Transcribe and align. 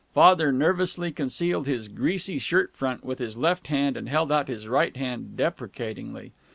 Father 0.15 0.51
nervously 0.51 1.11
concealed 1.11 1.67
his 1.67 1.87
greasy 1.87 2.39
shirt 2.39 2.73
front 2.73 3.05
with 3.05 3.19
his 3.19 3.37
left 3.37 3.67
hand, 3.67 3.95
and 3.95 4.09
held 4.09 4.31
out 4.31 4.47
his 4.47 4.67
right 4.67 4.97
hand 4.97 5.37
deprecatingly. 5.37 6.31